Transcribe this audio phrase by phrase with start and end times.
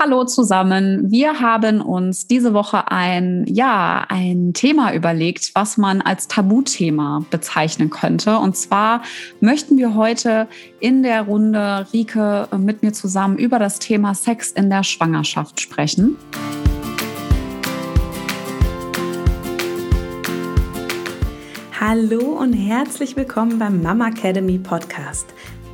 [0.00, 1.10] Hallo zusammen.
[1.10, 7.90] Wir haben uns diese Woche ein, ja, ein Thema überlegt, was man als Tabuthema bezeichnen
[7.90, 8.38] könnte.
[8.38, 9.02] Und zwar
[9.40, 10.46] möchten wir heute
[10.78, 16.16] in der Runde Rike mit mir zusammen über das Thema Sex in der Schwangerschaft sprechen.
[21.80, 25.34] Hallo und herzlich willkommen beim Mama Academy Podcast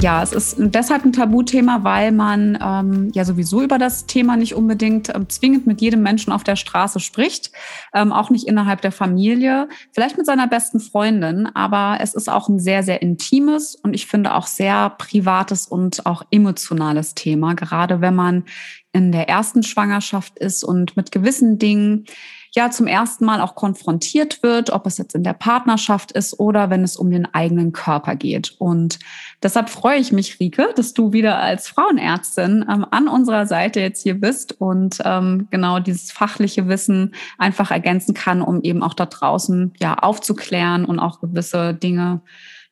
[0.00, 4.54] Ja, es ist deshalb ein Tabuthema, weil man ähm, ja sowieso über das Thema nicht
[4.54, 7.52] unbedingt ähm, zwingend mit jedem Menschen auf der Straße spricht,
[7.92, 12.48] ähm, auch nicht innerhalb der Familie, vielleicht mit seiner besten Freundin, aber es ist auch
[12.48, 18.00] ein sehr, sehr intimes und ich finde auch sehr privates und auch emotionales Thema, gerade
[18.00, 18.44] wenn man
[18.92, 22.06] in der ersten Schwangerschaft ist und mit gewissen Dingen
[22.52, 26.70] ja zum ersten Mal auch konfrontiert wird, ob es jetzt in der Partnerschaft ist oder
[26.70, 28.54] wenn es um den eigenen Körper geht.
[28.58, 28.98] Und
[29.42, 34.02] deshalb freue ich mich, Rike, dass du wieder als Frauenärztin ähm, an unserer Seite jetzt
[34.02, 39.06] hier bist und ähm, genau dieses fachliche Wissen einfach ergänzen kann, um eben auch da
[39.06, 42.20] draußen ja aufzuklären und auch gewisse Dinge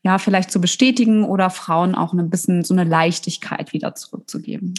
[0.02, 4.74] ja vielleicht zu bestätigen oder Frauen auch ein bisschen so eine Leichtigkeit wieder zurückzugeben.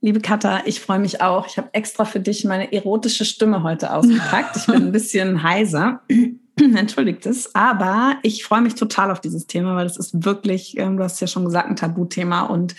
[0.00, 1.46] Liebe Katha, ich freue mich auch.
[1.48, 4.56] Ich habe extra für dich meine erotische Stimme heute ausgepackt.
[4.56, 6.02] Ich bin ein bisschen heiser.
[6.56, 7.52] Entschuldigt es.
[7.54, 11.20] Aber ich freue mich total auf dieses Thema, weil es ist wirklich, ähm, du hast
[11.20, 12.42] ja schon gesagt, ein Tabuthema.
[12.42, 12.76] Und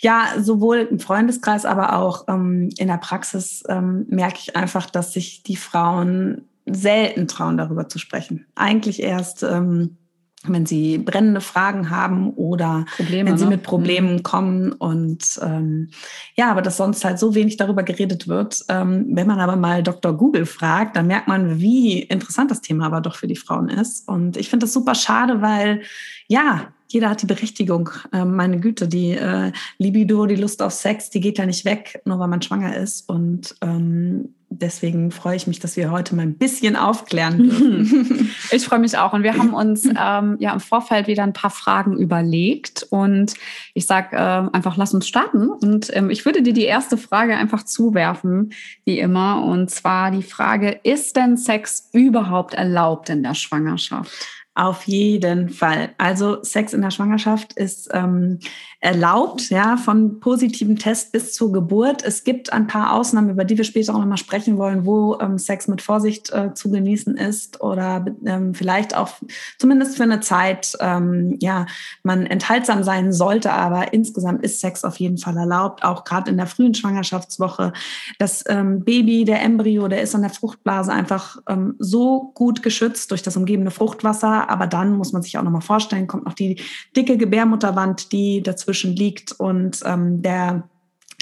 [0.00, 5.14] ja, sowohl im Freundeskreis, aber auch ähm, in der Praxis ähm, merke ich einfach, dass
[5.14, 8.46] sich die Frauen selten trauen, darüber zu sprechen.
[8.54, 9.96] Eigentlich erst ähm,
[10.46, 13.50] wenn sie brennende Fragen haben oder Probleme, wenn sie ne?
[13.50, 14.22] mit Problemen mhm.
[14.22, 14.72] kommen.
[14.72, 15.90] Und ähm,
[16.34, 18.64] ja, aber dass sonst halt so wenig darüber geredet wird.
[18.68, 20.16] Ähm, wenn man aber mal Dr.
[20.16, 24.08] Google fragt, dann merkt man, wie interessant das Thema aber doch für die Frauen ist.
[24.08, 25.82] Und ich finde das super schade, weil
[26.26, 27.90] ja, jeder hat die Berechtigung.
[28.12, 32.00] Ähm, meine Güte, die äh, Libido, die Lust auf Sex, die geht ja nicht weg,
[32.04, 33.08] nur weil man schwanger ist.
[33.08, 38.30] Und ähm, deswegen freue ich mich, dass wir heute mal ein bisschen aufklären dürfen.
[38.50, 39.12] Ich freue mich auch.
[39.12, 42.86] Und wir haben uns ähm, ja im Vorfeld wieder ein paar Fragen überlegt.
[42.90, 43.34] Und
[43.74, 45.48] ich sage ähm, einfach, lass uns starten.
[45.48, 48.52] Und ähm, ich würde dir die erste Frage einfach zuwerfen,
[48.84, 49.44] wie immer.
[49.44, 54.10] Und zwar die Frage, ist denn Sex überhaupt erlaubt in der Schwangerschaft?
[54.56, 55.90] Auf jeden Fall.
[55.96, 58.40] Also Sex in der Schwangerschaft ist ähm,
[58.80, 62.02] erlaubt, ja, von positiven Test bis zur Geburt.
[62.02, 65.38] Es gibt ein paar Ausnahmen, über die wir später auch nochmal sprechen wollen, wo ähm,
[65.38, 69.10] Sex mit Vorsicht äh, zu genießen ist oder ähm, vielleicht auch
[69.58, 71.66] zumindest für eine Zeit, ähm, ja,
[72.02, 76.38] man enthaltsam sein sollte, aber insgesamt ist Sex auf jeden Fall erlaubt, auch gerade in
[76.38, 77.74] der frühen Schwangerschaftswoche.
[78.18, 83.10] Das ähm, Baby, der Embryo, der ist an der Fruchtblase einfach ähm, so gut geschützt
[83.10, 86.60] durch das umgebende Fruchtwasser, aber dann muss man sich auch nochmal vorstellen, kommt noch die
[86.96, 90.68] dicke Gebärmutterwand, die dazwischen liegt und ähm, der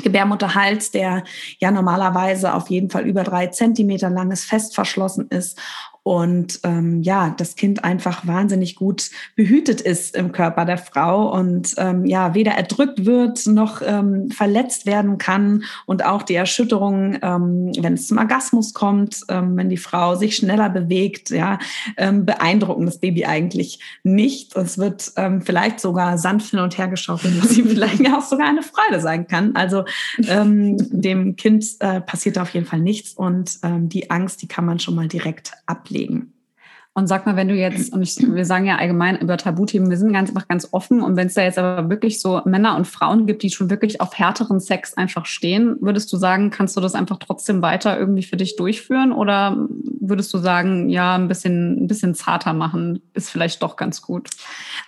[0.03, 1.25] Gebärmutterhals, der
[1.59, 5.59] ja normalerweise auf jeden Fall über drei Zentimeter lang ist, fest verschlossen ist
[6.09, 11.75] und ähm, ja, das Kind einfach wahnsinnig gut behütet ist im Körper der Frau und
[11.77, 17.73] ähm, ja, weder erdrückt wird noch ähm, verletzt werden kann und auch die Erschütterung, ähm,
[17.79, 21.59] wenn es zum Orgasmus kommt, ähm, wenn die Frau sich schneller bewegt, ja,
[21.99, 24.57] ähm, beeindrucken das Baby eigentlich nicht.
[24.57, 28.49] Es wird ähm, vielleicht sogar sanft hin und her geschaufelt, was ihm vielleicht auch sogar
[28.49, 29.55] eine Freude sein kann.
[29.55, 29.85] Also
[30.27, 34.65] ähm, dem Kind äh, passiert auf jeden Fall nichts und ähm, die Angst, die kann
[34.65, 36.38] man schon mal direkt ablegen legen.
[36.99, 39.97] Und sag mal, wenn du jetzt, und ich, wir sagen ja allgemein über Tabuthemen, wir
[39.97, 41.01] sind ganz einfach ganz offen.
[41.01, 44.01] Und wenn es da jetzt aber wirklich so Männer und Frauen gibt, die schon wirklich
[44.01, 48.25] auf härteren Sex einfach stehen, würdest du sagen, kannst du das einfach trotzdem weiter irgendwie
[48.25, 49.13] für dich durchführen?
[49.13, 49.69] Oder
[50.01, 54.29] würdest du sagen, ja, ein bisschen, ein bisschen zarter machen ist vielleicht doch ganz gut?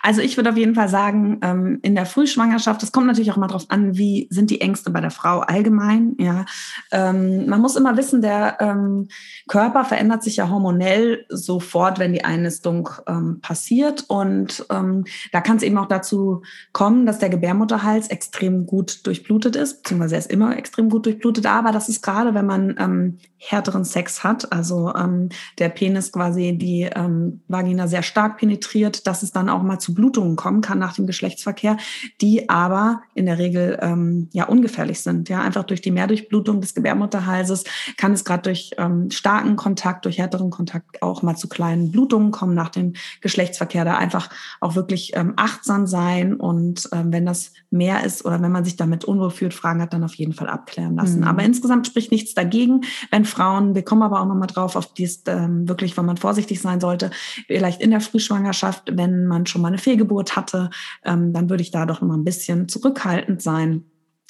[0.01, 3.37] Also ich würde auf jeden Fall sagen, ähm, in der Frühschwangerschaft, das kommt natürlich auch
[3.37, 6.15] mal drauf an, wie sind die Ängste bei der Frau allgemein.
[6.19, 6.43] Ja,
[6.91, 9.07] ähm, man muss immer wissen, der ähm,
[9.47, 14.05] Körper verändert sich ja hormonell sofort wenn die Einnistung ähm, passiert.
[14.09, 16.41] Und ähm, da kann es eben auch dazu
[16.73, 21.45] kommen, dass der Gebärmutterhals extrem gut durchblutet ist, beziehungsweise er ist immer extrem gut durchblutet.
[21.45, 26.57] Aber das ist gerade, wenn man ähm, härteren Sex hat, also ähm, der Penis quasi
[26.57, 30.79] die ähm, Vagina sehr stark penetriert, dass es dann auch mal zu Blutungen kommen kann
[30.79, 31.77] nach dem Geschlechtsverkehr,
[32.21, 35.29] die aber in der Regel ähm, ja ungefährlich sind.
[35.29, 37.63] Ja, einfach durch die Mehrdurchblutung des Gebärmutterhalses
[37.97, 42.31] kann es gerade durch ähm, starken Kontakt, durch härteren Kontakt auch mal zu kleinen Blutungen
[42.31, 43.85] kommen nach dem Geschlechtsverkehr.
[43.85, 44.29] Da einfach
[44.59, 48.75] auch wirklich ähm, achtsam sein und ähm, wenn das mehr ist oder wenn man sich
[48.75, 51.19] damit unwohl fühlt, Fragen hat, dann auf jeden Fall abklären lassen.
[51.21, 51.27] Mhm.
[51.27, 55.23] Aber insgesamt spricht nichts dagegen, wenn Frauen, wir kommen aber auch nochmal drauf, auf dies
[55.27, 57.11] ähm, wirklich, wenn man vorsichtig sein sollte,
[57.47, 60.69] vielleicht in der Frühschwangerschaft, wenn man schon mal eine Fehlgeburt hatte,
[61.03, 63.85] ähm, dann würde ich da doch nochmal ein bisschen zurückhaltend sein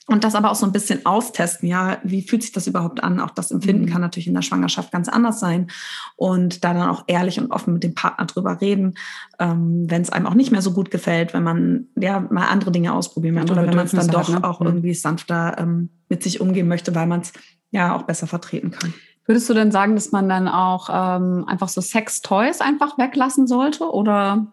[0.08, 3.20] und das aber auch so ein bisschen austesten, ja, wie fühlt sich das überhaupt an?
[3.20, 3.90] Auch das Empfinden mhm.
[3.90, 5.68] kann natürlich in der Schwangerschaft ganz anders sein.
[6.16, 8.96] Und da dann auch ehrlich und offen mit dem Partner drüber reden,
[9.40, 12.72] ähm, wenn es einem auch nicht mehr so gut gefällt, wenn man ja mal andere
[12.72, 14.44] Dinge ausprobieren möchte oder wenn man es dann doch hat, ne?
[14.44, 14.68] auch mhm.
[14.68, 17.32] irgendwie sanfter ähm, mit sich umgehen möchte, weil man es
[17.70, 18.94] ja auch besser vertreten kann.
[19.28, 23.86] Würdest du denn sagen, dass man dann auch ähm, einfach so Sex-Toys einfach weglassen sollte?
[23.86, 24.48] Oder?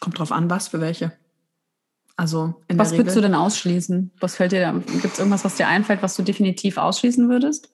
[0.00, 1.12] Kommt drauf an, was für welche.
[2.16, 4.12] Also was würdest du denn ausschließen?
[4.20, 4.82] Was fällt dir?
[4.86, 7.70] Gibt es irgendwas, was dir einfällt, was du definitiv ausschließen würdest?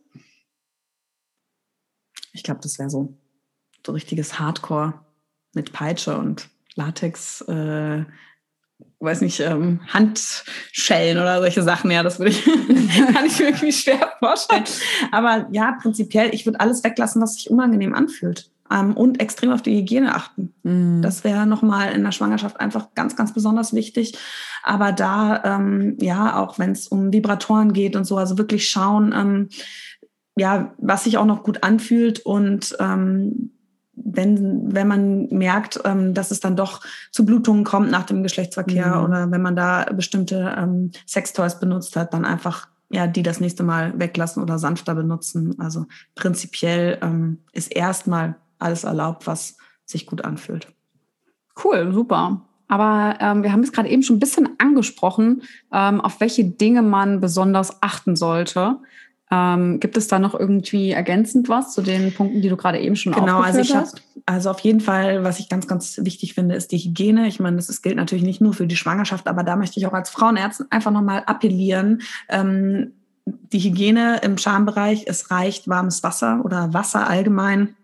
[2.32, 3.14] Ich glaube, das wäre so
[3.87, 4.94] so richtiges Hardcore
[5.54, 8.04] mit Peitsche und Latex, äh,
[9.00, 11.90] weiß nicht, ähm, Handschellen oder solche Sachen.
[11.90, 12.44] Ja, das würde ich,
[13.14, 14.64] kann ich mir irgendwie schwer vorstellen.
[15.12, 19.62] Aber ja, prinzipiell, ich würde alles weglassen, was sich unangenehm anfühlt ähm, und extrem auf
[19.62, 20.55] die Hygiene achten.
[20.62, 21.02] Mhm.
[21.02, 24.17] Das wäre nochmal in der Schwangerschaft einfach ganz, ganz besonders wichtig.
[24.62, 29.14] Aber da, ähm, ja, auch wenn es um Vibratoren geht und so, also wirklich schauen,
[29.17, 29.49] ähm,
[30.37, 33.50] ja, was sich auch noch gut anfühlt und ähm,
[34.02, 36.81] wenn, wenn man merkt, ähm, dass es dann doch
[37.11, 39.05] zu Blutungen kommt nach dem Geschlechtsverkehr mhm.
[39.05, 43.62] oder wenn man da bestimmte ähm, Sextoys benutzt hat, dann einfach ja, die das nächste
[43.62, 45.55] Mal weglassen oder sanfter benutzen.
[45.61, 50.69] Also prinzipiell ähm, ist erstmal alles erlaubt, was sich gut anfühlt.
[51.62, 52.43] Cool, super.
[52.69, 55.43] Aber ähm, wir haben es gerade eben schon ein bisschen angesprochen,
[55.73, 58.77] ähm, auf welche Dinge man besonders achten sollte.
[59.33, 62.97] Ähm, gibt es da noch irgendwie ergänzend was zu den Punkten, die du gerade eben
[62.97, 63.97] schon genau, also ich hast?
[63.97, 67.27] Hab, also auf jeden Fall, was ich ganz, ganz wichtig finde, ist die Hygiene.
[67.27, 69.87] Ich meine, das ist, gilt natürlich nicht nur für die Schwangerschaft, aber da möchte ich
[69.87, 72.03] auch als Frauenärztin einfach nochmal appellieren.
[72.29, 72.93] Ähm,
[73.25, 77.77] die Hygiene im Schambereich, es reicht warmes Wasser oder Wasser allgemein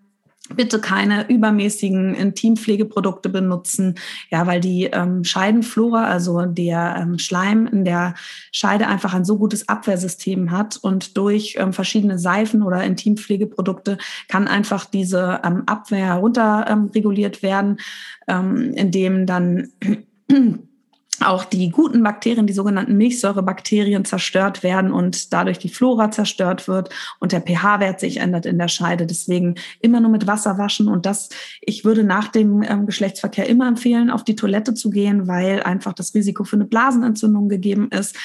[0.55, 3.97] Bitte keine übermäßigen Intimpflegeprodukte benutzen,
[4.31, 8.15] ja, weil die ähm, Scheidenflora, also der ähm, Schleim in der
[8.53, 13.99] Scheide einfach ein so gutes Abwehrsystem hat und durch ähm, verschiedene Seifen oder Intimpflegeprodukte
[14.29, 17.79] kann einfach diese ähm, Abwehr herunterreguliert werden,
[18.29, 19.69] ähm, indem dann
[21.23, 26.91] auch die guten Bakterien, die sogenannten Milchsäurebakterien zerstört werden und dadurch die Flora zerstört wird.
[27.21, 29.07] Und der pH-Wert sich ändert in der Scheide.
[29.07, 30.89] Deswegen immer nur mit Wasser waschen.
[30.89, 31.29] Und das,
[31.61, 35.93] ich würde nach dem ähm, Geschlechtsverkehr immer empfehlen, auf die Toilette zu gehen, weil einfach
[35.93, 38.17] das Risiko für eine Blasenentzündung gegeben ist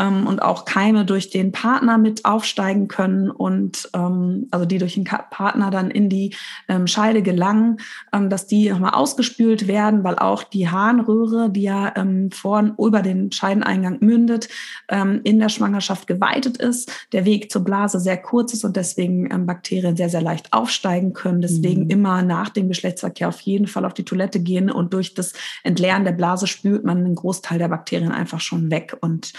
[0.00, 4.94] ähm, und auch Keime durch den Partner mit aufsteigen können und ähm, also die durch
[4.94, 6.34] den Partner dann in die
[6.68, 7.76] ähm, Scheide gelangen,
[8.12, 13.02] ähm, dass die nochmal ausgespült werden, weil auch die Harnröhre, die ja ähm, vorn über
[13.02, 14.48] den Scheideneingang mündet,
[14.88, 19.30] ähm, in der Schwangerschaft geweitet ist, der Weg zur Blase sehr kurz ist und deswegen
[19.30, 21.42] ähm, Bakterien sehr, sehr leicht aufsteigen können.
[21.42, 21.90] Deswegen mhm.
[21.90, 26.04] immer nach dem Geschlechtsverkehr auf jeden Fall auf die Toilette gehen und durch das Entleeren
[26.04, 29.32] der Blase spült man einen Großteil der Bakterien einfach schon weg und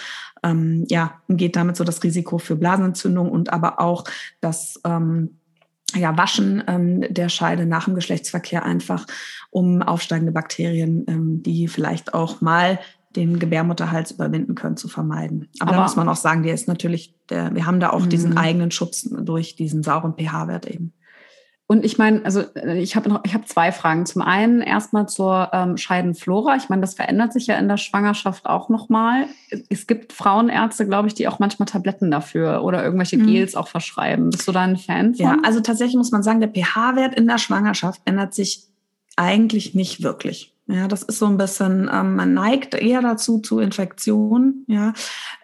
[0.43, 4.03] ähm, ja, geht damit so das Risiko für Blasenentzündung und aber auch
[4.39, 5.37] das ähm,
[5.95, 9.05] ja, Waschen ähm, der Scheide nach dem Geschlechtsverkehr einfach,
[9.49, 12.79] um aufsteigende Bakterien, ähm, die vielleicht auch mal
[13.15, 15.49] den Gebärmutterhals überwinden können, zu vermeiden.
[15.59, 18.05] Aber, Aber da muss man auch sagen, der ist natürlich, der, wir haben da auch
[18.05, 18.37] diesen mhm.
[18.37, 20.93] eigenen Schutz durch diesen sauren pH-Wert eben.
[21.71, 24.05] Und ich meine, also äh, ich habe ich habe zwei Fragen.
[24.05, 26.57] Zum einen erstmal zur ähm, Scheidenflora.
[26.57, 29.27] Ich meine, das verändert sich ja in der Schwangerschaft auch nochmal.
[29.69, 33.27] Es gibt Frauenärzte, glaube ich, die auch manchmal Tabletten dafür oder irgendwelche mhm.
[33.27, 34.31] Gels auch verschreiben.
[34.31, 35.25] Bist du da ein Fan von?
[35.25, 38.65] Ja, also tatsächlich muss man sagen, der pH-Wert in der Schwangerschaft ändert sich
[39.15, 40.53] eigentlich nicht wirklich.
[40.67, 44.91] Ja, das ist so ein bisschen, ähm, man neigt eher dazu zu Infektionen, ja,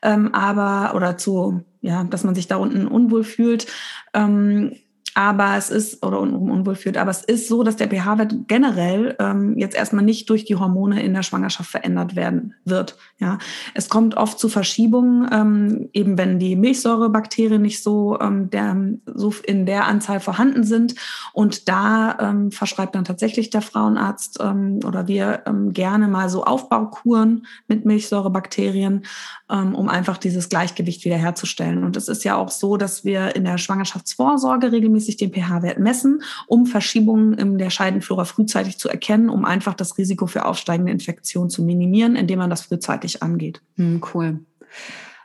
[0.02, 3.68] ähm, aber oder zu, ja, dass man sich da unten unwohl fühlt.
[4.14, 4.74] Ähm,
[5.18, 9.16] aber es ist, oder un unwohl fühlt, aber es ist so, dass der pH-Wert generell
[9.18, 12.98] ähm, jetzt erstmal nicht durch die Hormone in der Schwangerschaft verändert werden wird.
[13.18, 13.40] Ja,
[13.74, 19.34] es kommt oft zu Verschiebungen, ähm, eben wenn die Milchsäurebakterien nicht so, ähm, der, so
[19.44, 20.94] in der Anzahl vorhanden sind.
[21.34, 26.44] Und da ähm, verschreibt dann tatsächlich der Frauenarzt ähm, oder wir ähm, gerne mal so
[26.44, 29.04] Aufbaukuren mit Milchsäurebakterien,
[29.50, 31.84] ähm, um einfach dieses Gleichgewicht wiederherzustellen.
[31.84, 35.80] Und es ist ja auch so, dass wir in der Schwangerschaftsvorsorge regelmäßig regelmäßig den pH-Wert
[35.80, 40.92] messen, um Verschiebungen in der Scheidenflora frühzeitig zu erkennen, um einfach das Risiko für aufsteigende
[40.92, 43.62] Infektionen zu minimieren, indem man das frühzeitig angeht.
[43.76, 44.40] Hm, cool.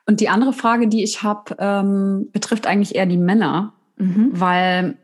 [0.06, 4.30] Und die andere Frage, die ich habe, ähm, betrifft eigentlich eher die Männer, mhm.
[4.32, 4.98] weil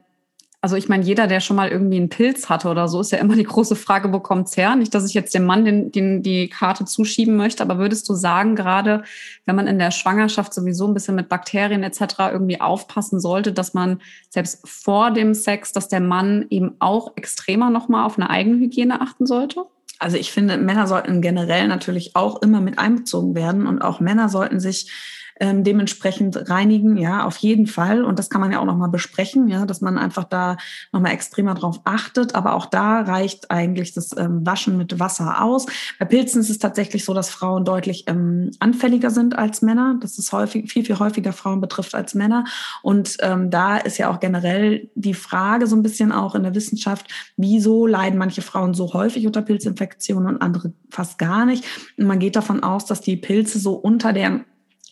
[0.61, 3.19] also ich meine, jeder, der schon mal irgendwie einen Pilz hatte oder so, ist ja
[3.19, 4.75] immer die große Frage, wo kommt's her?
[4.75, 8.15] Nicht, dass ich jetzt dem Mann den, den, die Karte zuschieben möchte, aber würdest du
[8.15, 9.05] sagen, gerade
[9.47, 12.03] wenn man in der Schwangerschaft sowieso ein bisschen mit Bakterien etc.
[12.33, 14.01] irgendwie aufpassen sollte, dass man
[14.31, 19.01] selbst vor dem Sex, dass der Mann eben auch extremer nochmal auf eine eigene Hygiene
[19.01, 19.65] achten sollte?
[20.01, 24.29] Also ich finde, Männer sollten generell natürlich auch immer mit einbezogen werden und auch Männer
[24.29, 24.91] sollten sich
[25.41, 28.05] ähm, dementsprechend reinigen, ja, auf jeden Fall.
[28.05, 30.57] Und das kann man ja auch nochmal besprechen, ja, dass man einfach da
[30.93, 32.35] nochmal extremer drauf achtet.
[32.35, 35.67] Aber auch da reicht eigentlich das ähm, Waschen mit Wasser aus.
[35.99, 39.97] Bei Pilzen ist es tatsächlich so, dass Frauen deutlich ähm, anfälliger sind als Männer.
[40.01, 42.45] Das ist häufig, viel, viel häufiger Frauen betrifft als Männer.
[42.83, 46.55] Und ähm, da ist ja auch generell die Frage so ein bisschen auch in der
[46.55, 51.65] Wissenschaft, wieso leiden manche Frauen so häufig unter Pilzinfektionen und andere fast gar nicht.
[51.97, 54.41] Und man geht davon aus, dass die Pilze so unter der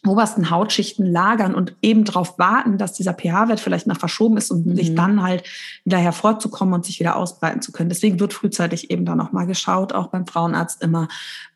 [0.08, 4.66] obersten Hautschichten lagern und eben darauf warten, dass dieser pH-Wert vielleicht nach verschoben ist und
[4.66, 4.76] mhm.
[4.76, 5.44] sich dann halt
[5.84, 7.88] wieder hervorzukommen und sich wieder ausbreiten zu können.
[7.88, 11.08] Deswegen wird frühzeitig eben da nochmal geschaut, auch beim Frauenarzt immer,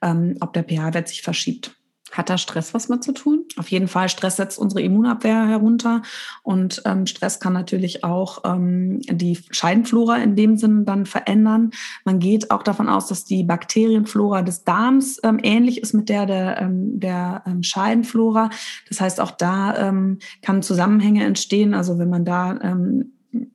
[0.02, 1.76] ähm, ob der pH-Wert sich verschiebt.
[2.12, 3.44] Hat da Stress was mit zu tun?
[3.56, 4.08] Auf jeden Fall.
[4.08, 6.02] Stress setzt unsere Immunabwehr herunter
[6.42, 11.70] und ähm, Stress kann natürlich auch ähm, die Scheidenflora in dem Sinne dann verändern.
[12.04, 16.26] Man geht auch davon aus, dass die Bakterienflora des Darms ähm, ähnlich ist mit der
[16.26, 18.50] der, ähm, der ähm, Scheidenflora.
[18.88, 21.74] Das heißt, auch da ähm, kann Zusammenhänge entstehen.
[21.74, 23.12] Also wenn man da ähm,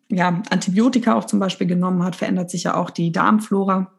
[0.09, 3.91] ja, Antibiotika auch zum Beispiel genommen hat, verändert sich ja auch die Darmflora.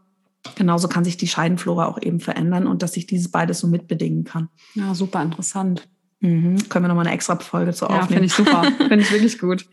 [0.54, 4.24] Genauso kann sich die Scheidenflora auch eben verändern und dass sich dieses beides so mitbedingen
[4.24, 4.48] kann.
[4.74, 5.88] Ja, super interessant.
[6.20, 6.68] Mhm.
[6.70, 8.02] Können wir nochmal eine extra Folge zu aufnehmen.
[8.02, 8.62] Ja, finde ich super.
[8.88, 9.66] finde ich wirklich gut.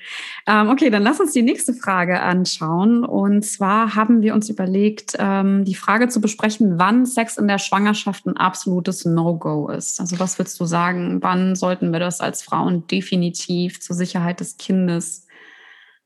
[0.45, 3.05] Ähm, okay, dann lass uns die nächste Frage anschauen.
[3.05, 7.59] Und zwar haben wir uns überlegt, ähm, die Frage zu besprechen, wann Sex in der
[7.59, 10.01] Schwangerschaft ein absolutes No-Go ist.
[10.01, 14.57] Also was würdest du sagen, wann sollten wir das als Frauen definitiv zur Sicherheit des
[14.57, 15.27] Kindes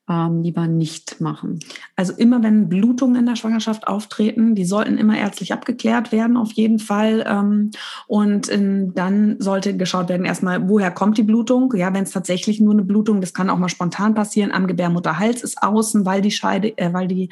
[0.09, 1.59] ähm, lieber nicht machen.
[1.95, 6.51] Also immer wenn Blutungen in der Schwangerschaft auftreten, die sollten immer ärztlich abgeklärt werden, auf
[6.53, 7.25] jeden Fall.
[7.27, 7.71] Ähm,
[8.07, 11.73] und in, dann sollte geschaut werden, erstmal, woher kommt die Blutung?
[11.75, 15.43] Ja, wenn es tatsächlich nur eine Blutung, das kann auch mal spontan passieren, am Gebärmutterhals
[15.43, 17.29] ist außen, weil die Scheide, äh, weil die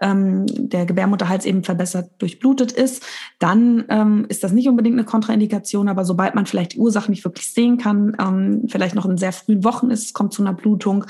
[0.00, 3.04] ähm, der Gebärmutterhals eben verbessert durchblutet ist,
[3.38, 7.24] dann ähm, ist das nicht unbedingt eine Kontraindikation, aber sobald man vielleicht die Ursache nicht
[7.24, 11.06] wirklich sehen kann, ähm, vielleicht noch in sehr frühen Wochen ist, kommt zu einer Blutung,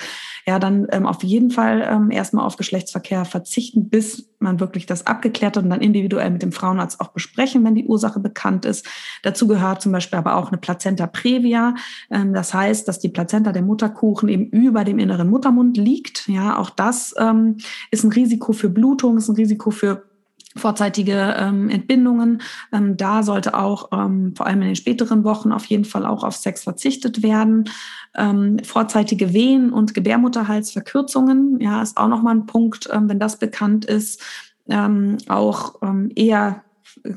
[0.46, 5.06] ja, dann ähm, auf jeden Fall ähm, erstmal auf Geschlechtsverkehr verzichten, bis man wirklich das
[5.06, 8.86] abgeklärt hat und dann individuell mit dem Frauenarzt auch besprechen, wenn die Ursache bekannt ist.
[9.22, 11.74] Dazu gehört zum Beispiel aber auch eine Plazenta previa.
[12.10, 16.28] Ähm, das heißt, dass die Plazenta der Mutterkuchen eben über dem inneren Muttermund liegt.
[16.28, 17.56] Ja, auch das ähm,
[17.90, 20.11] ist ein Risiko für Blutung, ist ein Risiko für
[20.56, 22.42] vorzeitige ähm, Entbindungen.
[22.72, 26.24] Ähm, da sollte auch ähm, vor allem in den späteren Wochen auf jeden Fall auch
[26.24, 27.68] auf Sex verzichtet werden.
[28.14, 33.84] Ähm, vorzeitige Wehen und Gebärmutterhalsverkürzungen, ja, ist auch nochmal ein Punkt, ähm, wenn das bekannt
[33.84, 34.22] ist.
[34.68, 36.62] Ähm, auch ähm, eher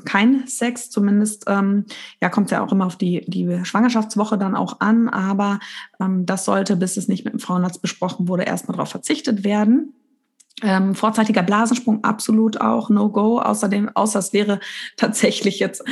[0.04, 1.84] kein Sex, zumindest ähm,
[2.22, 5.60] ja kommt ja auch immer auf die die Schwangerschaftswoche dann auch an, aber
[6.00, 9.92] ähm, das sollte, bis es nicht mit dem Frauenarzt besprochen wurde, erstmal darauf verzichtet werden.
[10.62, 13.40] Ähm, vorzeitiger Blasensprung absolut auch No-Go.
[13.40, 14.60] Außerdem, außer es wäre
[14.96, 15.84] tatsächlich jetzt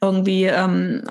[0.00, 1.02] irgendwie ähm,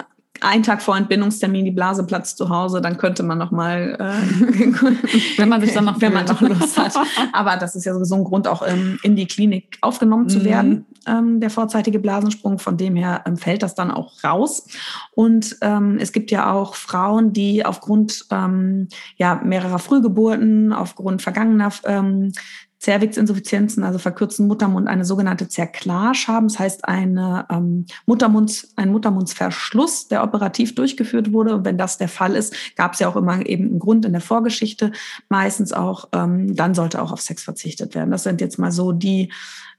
[0.41, 5.37] ein Tag vor Entbindungstermin die Blase platzt zu Hause, dann könnte man noch mal, äh,
[5.37, 6.95] wenn man sich dann noch, wenn man noch Lust hat.
[7.31, 10.45] Aber das ist ja sowieso ein Grund, auch ähm, in die Klinik aufgenommen zu mhm.
[10.45, 12.57] werden, ähm, der vorzeitige Blasensprung.
[12.57, 14.65] Von dem her ähm, fällt das dann auch raus.
[15.13, 18.87] Und ähm, es gibt ja auch Frauen, die aufgrund ähm,
[19.17, 22.31] ja mehrerer Frühgeburten, aufgrund vergangener ähm,
[22.81, 26.47] Zervixinsuffizienzen, also verkürzten Muttermund, eine sogenannte Zerklage haben.
[26.47, 31.53] Das heißt, eine, ähm, Muttermunds, ein Muttermundsverschluss, der operativ durchgeführt wurde.
[31.53, 34.13] Und wenn das der Fall ist, gab es ja auch immer eben einen Grund in
[34.13, 34.91] der Vorgeschichte.
[35.29, 38.09] Meistens auch, ähm, dann sollte auch auf Sex verzichtet werden.
[38.09, 39.31] Das sind jetzt mal so die,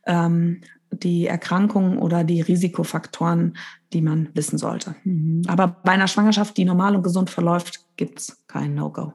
[0.07, 0.61] ähm,
[0.93, 3.57] die Erkrankungen oder die Risikofaktoren,
[3.93, 4.95] die man wissen sollte.
[5.03, 5.43] Mhm.
[5.49, 9.13] Aber bei einer Schwangerschaft, die normal und gesund verläuft, gibt's kein No-Go.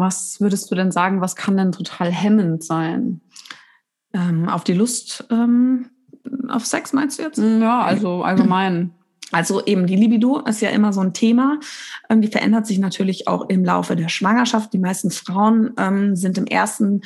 [0.00, 3.20] Was würdest du denn sagen, was kann denn total hemmend sein?
[4.12, 5.90] Ähm, auf die Lust ähm,
[6.48, 7.38] auf Sex meinst du jetzt?
[7.38, 8.92] Ja, also allgemein.
[9.32, 11.60] Also eben die Libido ist ja immer so ein Thema.
[12.08, 14.72] Ähm, die verändert sich natürlich auch im Laufe der Schwangerschaft.
[14.72, 17.02] Die meisten Frauen ähm, sind im ersten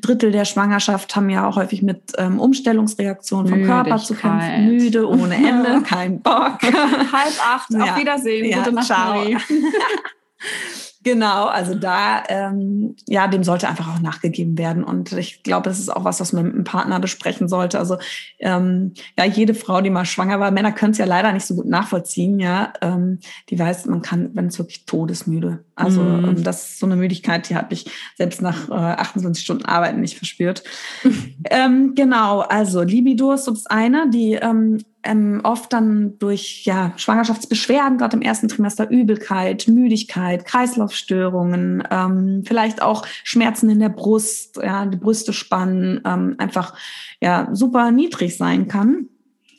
[0.00, 4.66] Drittel der Schwangerschaft, haben ja auch häufig mit ähm, Umstellungsreaktionen vom Körper zu kämpfen.
[4.66, 6.62] Müde, ohne Ende, kein Bock.
[6.62, 7.96] Halb acht, auf ja.
[7.96, 9.24] Wiedersehen, ja, gute Nacht, ciao.
[11.04, 14.82] Genau, also da, ähm, ja, dem sollte einfach auch nachgegeben werden.
[14.82, 17.78] Und ich glaube, das ist auch was, was man mit einem Partner besprechen sollte.
[17.78, 17.98] Also
[18.38, 21.56] ähm, ja, jede Frau, die mal schwanger war, Männer können es ja leider nicht so
[21.56, 22.72] gut nachvollziehen, ja.
[22.80, 23.18] Ähm,
[23.50, 25.62] die weiß, man kann, wenn es wirklich todesmüde.
[25.76, 26.24] Also mm.
[26.24, 30.00] ähm, das ist so eine Müdigkeit, die habe ich selbst nach äh, 28 Stunden Arbeiten
[30.00, 30.62] nicht verspürt.
[31.50, 36.92] ähm, genau, also Libido ist so das eine, die ähm, ähm, oft dann durch ja,
[36.96, 44.58] Schwangerschaftsbeschwerden, gerade im ersten Trimester Übelkeit, Müdigkeit, Kreislaufstörungen, ähm, vielleicht auch Schmerzen in der Brust,
[44.62, 46.74] ja, die Brüste spannen, ähm, einfach
[47.20, 49.08] ja, super niedrig sein kann.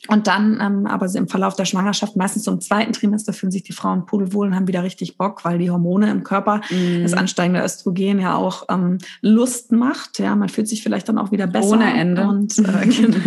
[0.08, 3.62] Und dann, ähm, aber im Verlauf der Schwangerschaft, meistens so im zweiten Trimester, fühlen sich
[3.62, 7.02] die Frauen pudelwohl und haben wieder richtig Bock, weil die Hormone im Körper, mm.
[7.02, 10.18] das ansteigende Östrogen ja auch ähm, Lust macht.
[10.18, 11.72] Ja, man fühlt sich vielleicht dann auch wieder besser.
[11.72, 12.26] Ohne Ende.
[12.26, 13.18] Und äh, genau.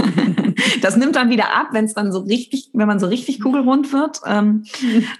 [0.81, 3.91] das nimmt dann wieder ab, wenn es dann so richtig, wenn man so richtig kugelrund
[3.93, 4.21] wird.
[4.25, 4.63] Ähm,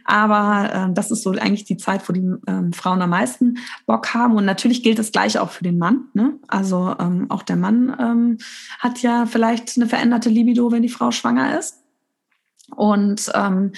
[0.06, 4.13] aber äh, das ist so eigentlich die Zeit, wo die ähm, Frauen am meisten Bock
[4.13, 4.36] haben.
[4.36, 6.06] Und natürlich gilt das gleiche auch für den Mann.
[6.13, 6.34] Ne?
[6.48, 8.38] Also ähm, auch der Mann ähm,
[8.80, 11.84] hat ja vielleicht eine veränderte Libido, wenn die Frau schwanger ist.
[12.75, 13.72] Und ähm,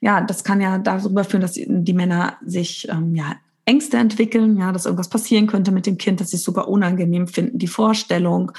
[0.00, 4.72] ja, das kann ja darüber führen, dass die Männer sich ähm, ja Ängste entwickeln, ja,
[4.72, 8.50] dass irgendwas passieren könnte mit dem Kind, dass sie es super unangenehm finden, die Vorstellung,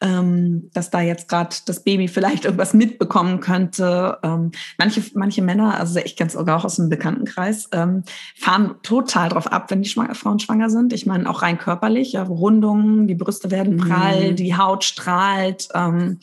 [0.00, 4.18] ähm, dass da jetzt gerade das Baby vielleicht irgendwas mitbekommen könnte.
[4.24, 8.02] Ähm, manche, manche Männer, also ich kenne es auch aus dem Bekanntenkreis, ähm,
[8.36, 10.92] fahren total drauf ab, wenn die Schwang Frauen schwanger sind.
[10.92, 14.36] Ich meine auch rein körperlich, ja, Rundungen, die Brüste werden prall, mhm.
[14.36, 15.68] die Haut strahlt.
[15.72, 16.18] Ähm,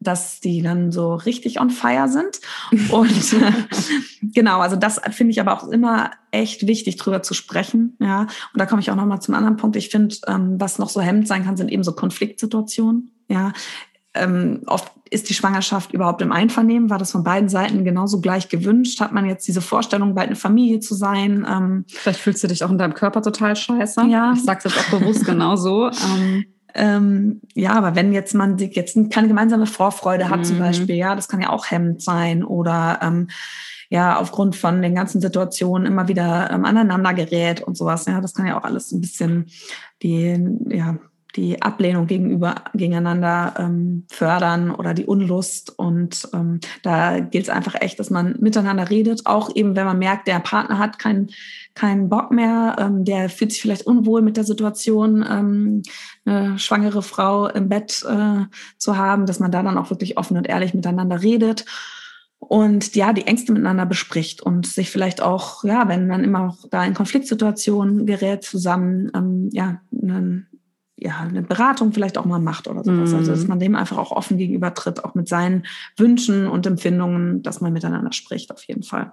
[0.00, 2.40] dass die dann so richtig on fire sind.
[2.90, 3.36] Und
[4.22, 7.96] genau, also das finde ich aber auch immer echt wichtig, drüber zu sprechen.
[8.00, 9.76] Ja, und da komme ich auch nochmal zum anderen Punkt.
[9.76, 13.10] Ich finde, ähm, was noch so hemmend sein kann, sind eben so Konfliktsituationen.
[13.28, 13.52] Ja,
[14.14, 16.90] ähm, oft ist die Schwangerschaft überhaupt im Einvernehmen?
[16.90, 19.00] War das von beiden Seiten genauso gleich gewünscht?
[19.00, 21.46] Hat man jetzt diese Vorstellung, bald eine Familie zu sein?
[21.48, 24.06] Ähm, Vielleicht fühlst du dich auch in deinem Körper total scheiße.
[24.08, 24.32] Ja.
[24.32, 25.90] Ich sag's jetzt auch bewusst genauso.
[25.90, 30.44] Ähm, ähm, ja, aber wenn jetzt man jetzt keine gemeinsame Vorfreude hat mhm.
[30.44, 33.28] zum Beispiel, ja, das kann ja auch hemmend sein oder ähm,
[33.88, 38.06] ja, aufgrund von den ganzen Situationen immer wieder ähm, aneinander gerät und sowas.
[38.06, 39.46] Ja, das kann ja auch alles ein bisschen
[40.02, 40.96] die, ja,
[41.36, 45.76] die Ablehnung gegenüber gegeneinander ähm, fördern oder die Unlust.
[45.78, 49.98] Und ähm, da gilt es einfach echt, dass man miteinander redet, auch eben wenn man
[49.98, 51.30] merkt, der Partner hat keinen
[51.74, 55.82] keinen Bock mehr, ähm, der fühlt sich vielleicht unwohl mit der Situation, ähm,
[56.24, 58.44] eine schwangere Frau im Bett äh,
[58.78, 61.64] zu haben, dass man da dann auch wirklich offen und ehrlich miteinander redet
[62.40, 66.68] und ja, die Ängste miteinander bespricht und sich vielleicht auch, ja, wenn man immer auch
[66.70, 70.46] da in Konfliktsituationen gerät, zusammen ähm, ja, einen
[71.02, 73.12] ja, eine Beratung vielleicht auch mal macht oder sowas.
[73.12, 73.16] Mm.
[73.16, 73.48] Also, dass mhm.
[73.48, 75.64] man dem einfach auch offen gegenüber tritt, auch mit seinen
[75.96, 79.12] Wünschen und Empfindungen, dass man miteinander spricht, auf jeden Fall.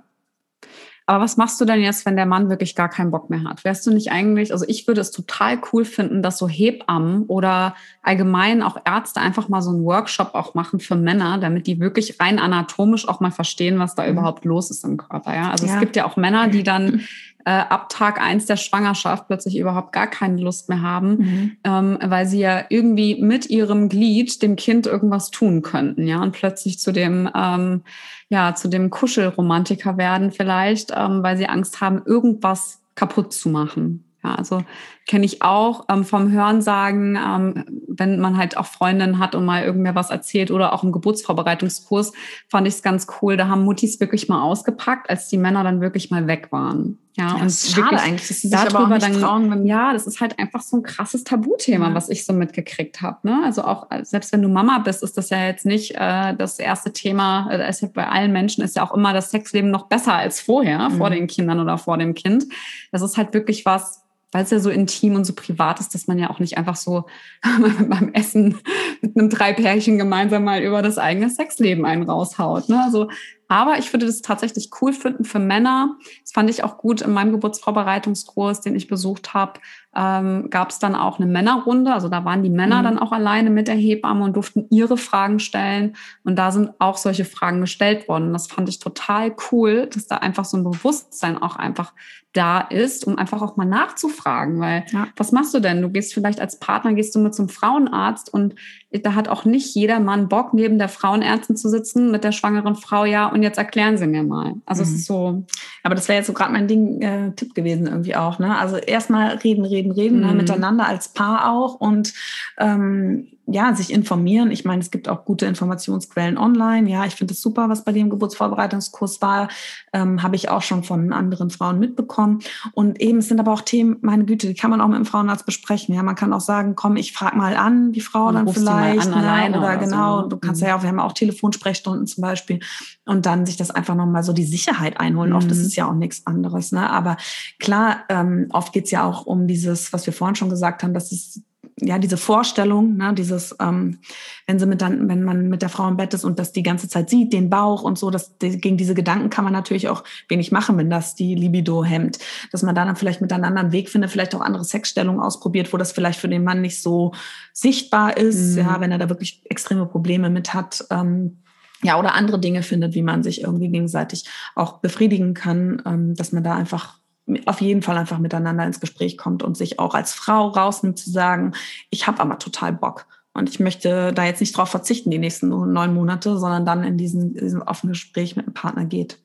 [1.10, 3.64] Aber was machst du denn jetzt, wenn der Mann wirklich gar keinen Bock mehr hat?
[3.64, 7.76] Wärst du nicht eigentlich, also ich würde es total cool finden, dass so Hebammen oder
[8.02, 12.20] allgemein auch Ärzte einfach mal so einen Workshop auch machen für Männer, damit die wirklich
[12.20, 14.10] rein anatomisch auch mal verstehen, was da mhm.
[14.10, 15.34] überhaupt los ist im Körper.
[15.34, 15.76] Ja, also ja.
[15.76, 17.02] es gibt ja auch Männer, die dann
[17.48, 21.58] äh, ab Tag eins der Schwangerschaft plötzlich überhaupt gar keine Lust mehr haben, mhm.
[21.64, 26.34] ähm, weil sie ja irgendwie mit ihrem Glied dem Kind irgendwas tun könnten, ja, und
[26.34, 27.84] plötzlich zu dem, ähm,
[28.28, 34.04] ja, zu dem Kuschelromantiker werden vielleicht, ähm, weil sie Angst haben, irgendwas kaputt zu machen.
[34.26, 34.66] Ja, also
[35.08, 37.64] kenne ich auch ähm, vom Hörensagen, ähm,
[37.98, 42.14] wenn man halt auch Freundinnen hat und mal irgendwer was erzählt oder auch im Geburtsvorbereitungskurs,
[42.48, 43.38] fand ich es ganz cool.
[43.38, 47.00] Da haben Muttis wirklich mal ausgepackt, als die Männer dann wirklich mal weg waren.
[47.18, 49.14] Ja, ja und das ist schade wirklich, eigentlich, dass sie sich aber auch nicht dann,
[49.14, 49.52] trauen.
[49.52, 51.94] Wenn, ja, das ist halt einfach so ein krasses Tabuthema, ja.
[51.96, 53.28] was ich so mitgekriegt habe.
[53.28, 53.42] Ne?
[53.44, 56.94] Also auch, selbst wenn du Mama bist, ist das ja jetzt nicht äh, das erste
[56.94, 57.50] Thema.
[57.52, 60.40] Äh, ist ja bei allen Menschen ist ja auch immer das Sexleben noch besser als
[60.40, 60.98] vorher, mhm.
[60.98, 62.46] vor den Kindern oder vor dem Kind.
[62.92, 66.08] Das ist halt wirklich was, weil es ja so intim und so privat ist, dass
[66.08, 67.06] man ja auch nicht einfach so
[67.88, 68.60] beim Essen
[69.02, 72.70] mit einem Dreipärchen gemeinsam mal über das eigene Sexleben einen raushaut.
[72.70, 72.82] Ne?
[72.84, 73.10] Also
[73.48, 75.96] aber ich würde das tatsächlich cool finden für Männer.
[76.22, 79.60] Das fand ich auch gut in meinem Geburtsvorbereitungskurs, den ich besucht habe.
[79.96, 81.94] Ähm, gab es dann auch eine Männerrunde.
[81.94, 82.84] Also da waren die Männer mhm.
[82.84, 85.96] dann auch alleine mit der Hebamme und durften ihre Fragen stellen.
[86.24, 88.34] Und da sind auch solche Fragen gestellt worden.
[88.34, 91.94] Das fand ich total cool, dass da einfach so ein Bewusstsein auch einfach
[92.34, 94.60] da ist, um einfach auch mal nachzufragen.
[94.60, 95.08] Weil ja.
[95.16, 95.82] was machst du denn?
[95.82, 98.54] Du gehst vielleicht als Partner, gehst du mit zum Frauenarzt und
[98.92, 102.76] da hat auch nicht jeder Mann Bock, neben der Frauenärztin zu sitzen mit der schwangeren
[102.76, 104.56] Frau, ja, und jetzt erklären Sie mir mal.
[104.66, 104.90] Also mhm.
[104.90, 105.44] es ist so.
[105.84, 108.40] Aber das wäre jetzt so gerade mein Ding, äh, Tipp gewesen irgendwie auch.
[108.40, 108.58] Ne?
[108.58, 110.32] Also erstmal reden, reden, reden ne, mhm.
[110.34, 112.14] ne, miteinander als Paar auch und
[112.58, 114.52] ähm, ja, sich informieren.
[114.52, 116.90] Ich meine, es gibt auch gute Informationsquellen online.
[116.90, 119.48] Ja, ich finde es super, was bei dem Geburtsvorbereitungskurs war.
[119.94, 122.40] Ähm, Habe ich auch schon von anderen Frauen mitbekommen.
[122.74, 125.06] Und eben, es sind aber auch Themen, meine Güte, die kann man auch mit dem
[125.06, 125.96] Frauenarzt besprechen.
[125.96, 129.08] Ja, man kann auch sagen, komm, ich frage mal an, die Frau und dann vielleicht.
[129.08, 129.58] An, ne?
[129.58, 130.28] oder, oder, genau, so.
[130.28, 130.68] du kannst mhm.
[130.68, 132.60] ja auch, wir haben auch Telefonsprechstunden zum Beispiel.
[133.06, 135.30] Und dann sich das einfach nochmal so die Sicherheit einholen.
[135.30, 135.38] Mhm.
[135.38, 136.74] Oft ist es ja auch nichts anderes.
[136.74, 136.90] Ne?
[136.90, 137.16] Aber
[137.60, 141.14] klar, ähm, oft geht's ja auch um dieses, was wir vorhin schon gesagt haben, dass
[141.14, 141.42] es
[141.80, 144.00] ja, diese Vorstellung, ne, dieses, ähm,
[144.48, 146.64] wenn sie mit dann, wenn man mit der Frau im Bett ist und das die
[146.64, 150.04] ganze Zeit sieht, den Bauch und so, die, gegen diese Gedanken kann man natürlich auch
[150.28, 152.18] wenig machen, wenn das die Libido hemmt.
[152.52, 155.72] Dass man da dann vielleicht mit einem anderen Weg findet, vielleicht auch andere Sexstellungen ausprobiert,
[155.72, 157.14] wo das vielleicht für den Mann nicht so
[157.54, 158.62] sichtbar ist, mhm.
[158.64, 160.84] ja, wenn er da wirklich extreme Probleme mit hat.
[160.90, 161.44] Ähm,
[161.84, 166.32] ja, oder andere Dinge findet, wie man sich irgendwie gegenseitig auch befriedigen kann, ähm, dass
[166.32, 166.98] man da einfach
[167.46, 171.10] auf jeden Fall einfach miteinander ins Gespräch kommt und sich auch als Frau rausnimmt zu
[171.10, 171.54] sagen,
[171.90, 173.06] ich habe aber total Bock.
[173.34, 176.98] Und ich möchte da jetzt nicht drauf verzichten, die nächsten neun Monate, sondern dann in
[176.98, 179.20] diesen, diesen offenen Gespräch mit dem Partner geht.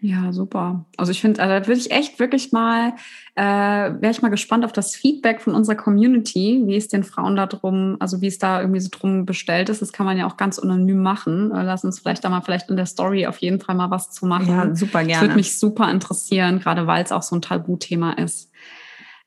[0.00, 0.84] Ja, super.
[0.98, 2.92] Also ich finde, also da würde ich echt wirklich mal,
[3.34, 7.34] äh, wäre ich mal gespannt auf das Feedback von unserer Community, wie es den Frauen
[7.34, 9.80] da drum, also wie es da irgendwie so drum bestellt ist.
[9.80, 11.50] Das kann man ja auch ganz anonym machen.
[11.50, 14.10] Äh, lass uns vielleicht da mal vielleicht in der Story auf jeden Fall mal was
[14.10, 14.48] zu machen.
[14.48, 15.12] Ja, super gerne.
[15.12, 18.50] Das würde mich super interessieren, gerade weil es auch so ein Tabuthema ist.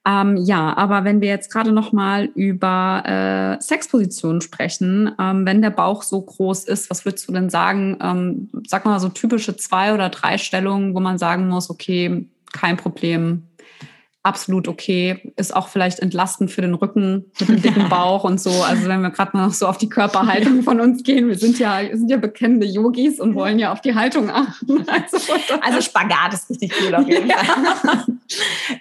[0.10, 5.62] Ähm, ja, aber wenn wir jetzt gerade noch mal über äh, Sexpositionen sprechen, ähm, wenn
[5.62, 7.98] der Bauch so groß ist, was würdest du denn sagen?
[8.02, 12.78] Ähm, sag mal so typische zwei oder drei Stellungen, wo man sagen muss, okay, kein
[12.78, 13.44] Problem,
[14.24, 15.34] absolut okay.
[15.38, 18.52] Ist auch vielleicht entlastend für den Rücken mit dem dicken Bauch und so.
[18.64, 21.58] Also wenn wir gerade mal noch so auf die Körperhaltung von uns gehen, wir sind
[21.60, 24.86] ja, wir sind ja bekennende Yogis und wollen ja auf die Haltung achten.
[25.00, 28.06] Also, also Spagat ist richtig cool auf jeden Fall.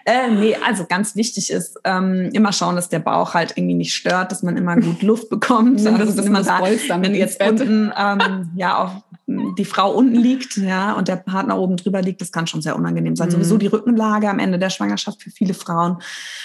[0.05, 3.94] äh, nee, also ganz wichtig ist ähm, immer schauen, dass der Bauch halt irgendwie nicht
[3.94, 5.79] stört, dass man immer gut Luft bekommt.
[5.87, 6.61] also, das dass man da,
[7.03, 8.90] wenn jetzt unten ähm, ja auf
[9.28, 12.76] die Frau unten liegt, ja, und der Partner oben drüber liegt, das kann schon sehr
[12.76, 13.28] unangenehm sein.
[13.28, 13.32] Mhm.
[13.32, 15.98] Sowieso die Rückenlage am Ende der Schwangerschaft für viele Frauen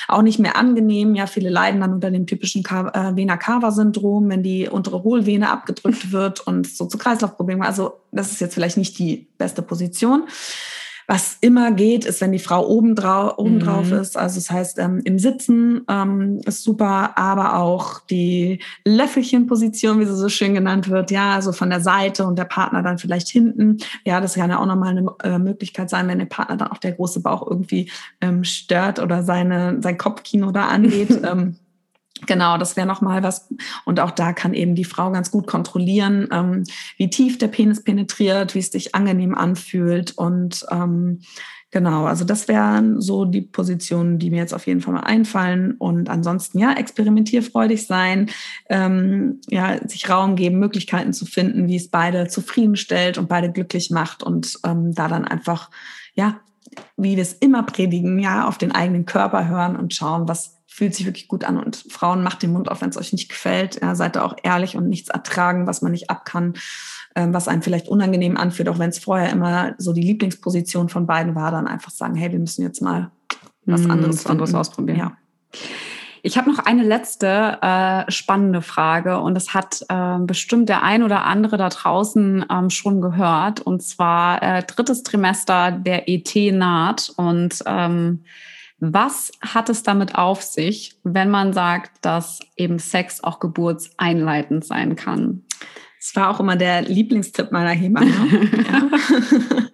[0.09, 1.15] auch nicht mehr angenehm.
[1.15, 6.41] Ja, viele leiden dann unter dem typischen äh, Vena-Cava-Syndrom, wenn die untere Hohlvene abgedrückt wird
[6.41, 7.63] und so zu Kreislaufproblemen.
[7.63, 10.23] Also das ist jetzt vielleicht nicht die beste Position.
[11.07, 13.59] Was immer geht, ist, wenn die Frau oben, drau oben mhm.
[13.59, 14.17] drauf ist.
[14.17, 20.15] Also das heißt, ähm, im Sitzen ähm, ist super, aber auch die Löffelchenposition, wie sie
[20.15, 23.77] so schön genannt wird, ja, also von der Seite und der Partner dann vielleicht hinten.
[24.05, 26.77] Ja, das kann ja auch nochmal eine äh, Möglichkeit sein, wenn der Partner dann auch
[26.77, 31.09] der große Bauch irgendwie ähm, stört oder seine, sein Kopfkino da angeht.
[31.23, 31.57] ähm,
[32.25, 33.49] Genau, das wäre nochmal was.
[33.85, 36.63] Und auch da kann eben die Frau ganz gut kontrollieren, ähm,
[36.97, 40.11] wie tief der Penis penetriert, wie es sich angenehm anfühlt.
[40.17, 41.21] Und ähm,
[41.71, 45.73] genau, also das wären so die Positionen, die mir jetzt auf jeden Fall mal einfallen.
[45.73, 48.29] Und ansonsten, ja, experimentierfreudig sein,
[48.69, 53.91] ähm, ja, sich Raum geben, Möglichkeiten zu finden, wie es beide zufriedenstellt und beide glücklich
[53.91, 54.23] macht.
[54.23, 55.69] Und ähm, da dann einfach,
[56.13, 56.39] ja,
[56.97, 60.95] wie wir es immer predigen, ja, auf den eigenen Körper hören und schauen, was fühlt
[60.95, 63.79] sich wirklich gut an und Frauen macht den Mund auf, wenn es euch nicht gefällt.
[63.79, 66.55] Ja, seid da auch ehrlich und nichts ertragen, was man nicht ab kann,
[67.15, 71.05] ähm, was einem vielleicht unangenehm anfühlt, auch wenn es vorher immer so die Lieblingsposition von
[71.05, 73.11] beiden war, dann einfach sagen, hey, wir müssen jetzt mal
[73.67, 74.97] was anderes, mm, anderes ausprobieren.
[74.97, 75.11] Ja.
[76.23, 81.03] Ich habe noch eine letzte äh, spannende Frage und das hat äh, bestimmt der ein
[81.03, 83.59] oder andere da draußen ähm, schon gehört.
[83.59, 88.23] Und zwar äh, drittes Trimester der ET naht und ähm,
[88.79, 94.95] was hat es damit auf sich, wenn man sagt, dass eben Sex auch geburtseinleitend sein
[94.95, 95.43] kann?
[96.03, 98.11] Das war auch immer der Lieblingstipp meiner Hebamme.
[98.11, 98.89] ja.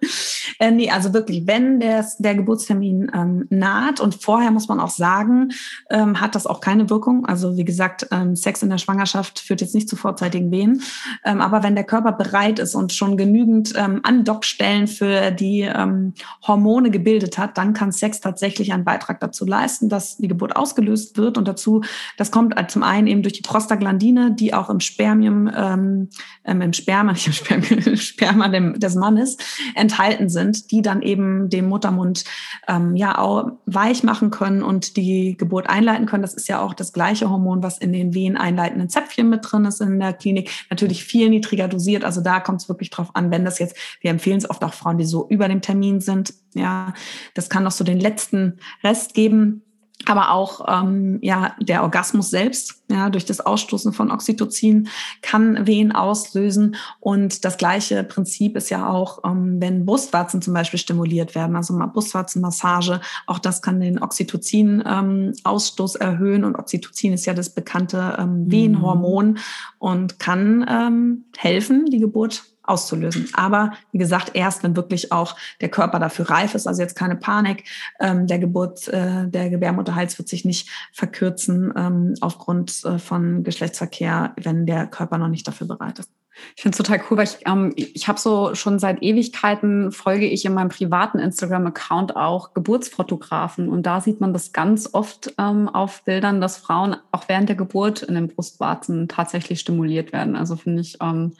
[0.60, 4.90] Äh, nee, also wirklich, wenn der, der Geburtstermin ähm, naht und vorher muss man auch
[4.90, 5.52] sagen,
[5.88, 7.24] ähm, hat das auch keine Wirkung.
[7.24, 10.82] Also wie gesagt, ähm, Sex in der Schwangerschaft führt jetzt nicht zu vorzeitigen Wehen.
[11.24, 16.12] Ähm, aber wenn der Körper bereit ist und schon genügend ähm, Andockstellen für die ähm,
[16.46, 21.16] Hormone gebildet hat, dann kann Sex tatsächlich einen Beitrag dazu leisten, dass die Geburt ausgelöst
[21.16, 21.38] wird.
[21.38, 21.80] Und dazu,
[22.18, 26.10] das kommt zum einen eben durch die Prostaglandine, die auch im Spermium, ähm,
[26.44, 29.36] ähm im Sperma, nicht im Spermium, Sperma des Mannes
[29.74, 32.24] enthalten sind sind, die dann eben den Muttermund
[32.68, 36.22] ähm, ja auch weich machen können und die Geburt einleiten können.
[36.22, 39.64] Das ist ja auch das gleiche Hormon, was in den Wehen einleitenden Zäpfchen mit drin
[39.64, 40.50] ist in der Klinik.
[40.70, 42.04] Natürlich viel niedriger dosiert.
[42.04, 44.74] Also da kommt es wirklich drauf an, wenn das jetzt, wir empfehlen es oft auch
[44.74, 46.34] Frauen, die so über dem Termin sind.
[46.54, 46.94] Ja,
[47.34, 49.62] das kann noch so den letzten Rest geben
[50.06, 54.88] aber auch ähm, ja der Orgasmus selbst, ja durch das Ausstoßen von Oxytocin
[55.22, 56.76] kann Wehen auslösen.
[57.00, 61.74] Und das gleiche Prinzip ist ja auch, ähm, wenn Brustwarzen zum Beispiel stimuliert werden, also
[61.74, 66.44] mal Brustwarzenmassage, auch das kann den Oxytocin-Ausstoß ähm, erhöhen.
[66.44, 68.50] Und Oxytocin ist ja das bekannte ähm, mhm.
[68.50, 69.38] Wehenhormon
[69.78, 73.28] und kann ähm, helfen, die Geburt auszulösen.
[73.34, 77.16] Aber wie gesagt, erst wenn wirklich auch der Körper dafür reif ist, also jetzt keine
[77.16, 77.64] Panik,
[77.98, 84.32] ähm, der Geburt, äh, der Gebärmutterhals wird sich nicht verkürzen ähm, aufgrund äh, von Geschlechtsverkehr,
[84.36, 86.10] wenn der Körper noch nicht dafür bereit ist.
[86.56, 90.26] Ich finde es total cool, weil ich, ähm, ich habe so schon seit Ewigkeiten folge
[90.26, 95.68] ich in meinem privaten Instagram-Account auch Geburtsfotografen und da sieht man das ganz oft ähm,
[95.68, 100.36] auf Bildern, dass Frauen auch während der Geburt in den Brustwarzen tatsächlich stimuliert werden.
[100.36, 101.34] Also finde ich ähm,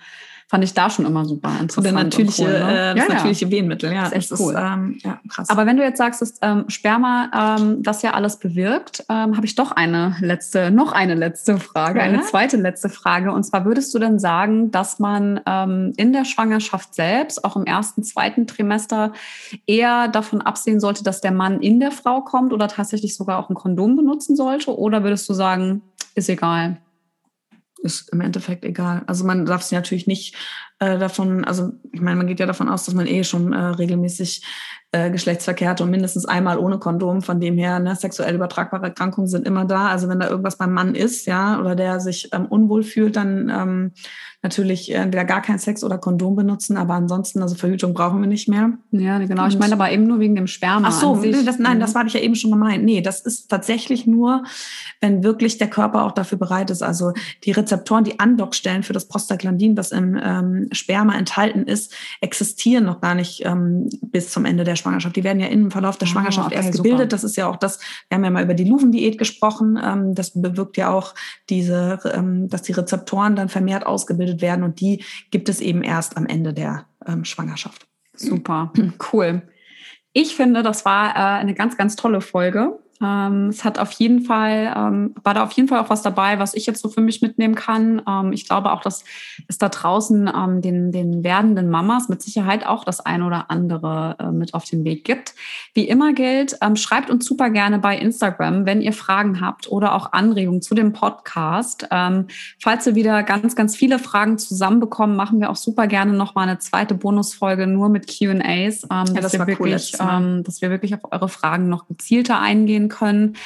[0.50, 1.86] fand ich da schon immer super interessant.
[1.86, 2.90] Der natürliche, cool, ne?
[2.90, 3.50] äh, das ja, natürliche ja.
[3.52, 4.00] Wehenmittel, ja.
[4.00, 4.54] Das ist echt cool.
[4.54, 5.48] Ist, ähm, ja, krass.
[5.48, 9.46] Aber wenn du jetzt sagst, dass ähm, Sperma ähm, das ja alles bewirkt, ähm, habe
[9.46, 12.04] ich doch eine letzte, noch eine letzte Frage, ja.
[12.04, 13.30] eine zweite letzte Frage.
[13.30, 17.64] Und zwar würdest du denn sagen, dass man ähm, in der Schwangerschaft selbst, auch im
[17.64, 19.12] ersten, zweiten Trimester,
[19.68, 23.50] eher davon absehen sollte, dass der Mann in der Frau kommt oder tatsächlich sogar auch
[23.50, 24.76] ein Kondom benutzen sollte?
[24.76, 25.82] Oder würdest du sagen,
[26.16, 26.78] ist egal?
[27.82, 29.02] Ist im Endeffekt egal.
[29.06, 30.36] Also man darf sich natürlich nicht
[30.80, 33.58] äh, davon, also ich meine, man geht ja davon aus, dass man eh schon äh,
[33.58, 34.42] regelmäßig
[34.92, 37.22] äh, Geschlechtsverkehr hat und mindestens einmal ohne Kondom.
[37.22, 39.88] Von dem her, ne, sexuell übertragbare Erkrankungen sind immer da.
[39.88, 43.50] Also wenn da irgendwas beim Mann ist, ja, oder der sich ähm, unwohl fühlt, dann
[43.50, 43.92] ähm,
[44.42, 48.48] natürlich entweder gar kein Sex oder Kondom benutzen, aber ansonsten, also Verhütung brauchen wir nicht
[48.48, 48.72] mehr.
[48.90, 49.44] Ja, genau.
[49.44, 50.88] Und ich meine aber eben nur wegen dem Sperma.
[50.88, 51.98] Ach so, nee, das, nein, das mhm.
[51.98, 52.82] habe ich ja eben schon gemeint.
[52.82, 54.44] Nee, das ist tatsächlich nur,
[55.02, 56.82] wenn wirklich der Körper auch dafür bereit ist.
[56.82, 57.12] Also
[57.44, 63.00] die Rezeptoren, die Andockstellen für das Prostaglandin, das im ähm, Sperma enthalten ist, existieren noch
[63.00, 65.16] gar nicht ähm, bis zum Ende der Schwangerschaft.
[65.16, 67.00] Die werden ja im Verlauf der ah, Schwangerschaft oh, okay, erst gebildet.
[67.00, 67.08] Super.
[67.08, 69.78] Das ist ja auch das, wir haben ja mal über die Luvendiät gesprochen.
[69.82, 71.14] Ähm, das bewirkt ja auch
[71.48, 76.16] diese, ähm, dass die Rezeptoren dann vermehrt ausgebildet werden und die gibt es eben erst
[76.16, 77.86] am Ende der ähm, Schwangerschaft.
[78.14, 78.72] Super,
[79.12, 79.42] cool.
[80.12, 82.78] Ich finde, das war äh, eine ganz, ganz tolle Folge.
[83.02, 86.38] Ähm, es hat auf jeden Fall, ähm, war da auf jeden Fall auch was dabei,
[86.38, 88.02] was ich jetzt so für mich mitnehmen kann.
[88.06, 89.04] Ähm, ich glaube auch, dass
[89.48, 94.16] es da draußen ähm, den, den werdenden Mamas mit Sicherheit auch das eine oder andere
[94.18, 95.34] äh, mit auf den Weg gibt.
[95.72, 99.94] Wie immer gilt, ähm, schreibt uns super gerne bei Instagram, wenn ihr Fragen habt oder
[99.94, 101.88] auch Anregungen zu dem Podcast.
[101.90, 102.26] Ähm,
[102.60, 106.58] falls wir wieder ganz, ganz viele Fragen zusammenbekommen, machen wir auch super gerne nochmal eine
[106.58, 111.28] zweite Bonusfolge nur mit Q&As, ja, dass, wir wirklich, cool dass wir wirklich auf eure
[111.28, 113.36] Fragen noch gezielter eingehen können.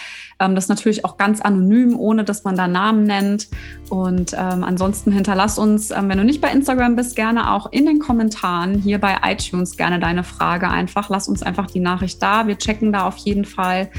[0.40, 3.48] Ähm, das natürlich auch ganz anonym, ohne dass man da Namen nennt.
[3.88, 7.86] Und ähm, ansonsten hinterlass uns, ähm, wenn du nicht bei Instagram bist, gerne auch in
[7.86, 11.08] den Kommentaren hier bei iTunes gerne deine Frage einfach.
[11.08, 12.48] Lass uns einfach die Nachricht da.
[12.48, 13.90] Wir checken da auf jeden Fall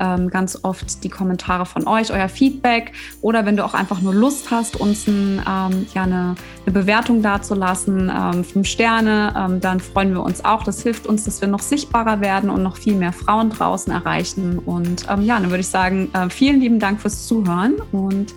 [0.00, 4.14] ähm, ganz oft die Kommentare von euch, euer Feedback oder wenn du auch einfach nur
[4.14, 6.34] Lust hast, uns ein, ähm, ja, eine,
[6.64, 10.64] eine Bewertung dazulassen, ähm, fünf Sterne, ähm, dann freuen wir uns auch.
[10.64, 14.58] Das hilft uns, dass wir noch sichtbarer werden und noch viel mehr Frauen draußen erreichen.
[14.58, 18.34] Und ähm, ja, dann würde ich sagen, äh, vielen lieben Dank fürs Zuhören und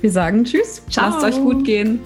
[0.00, 0.82] wir sagen Tschüss.
[0.90, 1.10] Ciao.
[1.10, 2.00] Lasst euch gut gehen.